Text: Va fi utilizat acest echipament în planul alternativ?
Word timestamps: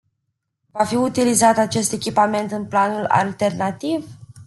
Va 0.71 0.83
fi 0.85 0.95
utilizat 0.95 1.57
acest 1.57 1.91
echipament 1.91 2.51
în 2.51 2.65
planul 2.65 3.05
alternativ? 3.05 4.05